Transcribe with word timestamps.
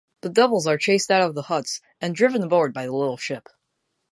The 0.21 0.29
devils 0.29 0.65
are 0.65 0.79
chased 0.79 1.11
out 1.11 1.21
of 1.21 1.35
the 1.35 1.43
huts 1.43 1.79
and 2.01 2.15
driven 2.15 2.41
aboard 2.41 2.73
the 2.73 2.91
little 2.91 3.17
ship. 3.17 3.47